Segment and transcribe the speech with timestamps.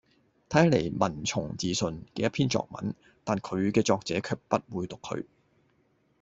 [0.49, 5.27] 睇起嚟文從字順嘅一篇作文，但佢嘅作者卻不會讀佢